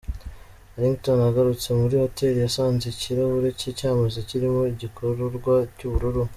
Harrington 0.75 1.19
agarutse 1.29 1.67
muri 1.79 1.95
hoteli 2.03 2.37
yasanze 2.45 2.83
ikirahuri 2.89 3.57
cye 3.59 3.69
cy’amazi 3.77 4.19
kirimo 4.29 4.61
igikororwa 4.73 5.55
cy’ubururu. 5.77 6.23